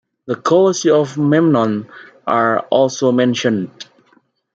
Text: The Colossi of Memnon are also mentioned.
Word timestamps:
The 0.25 0.35
Colossi 0.35 0.89
of 0.89 1.15
Memnon 1.19 1.87
are 2.25 2.61
also 2.71 3.11
mentioned. 3.11 3.85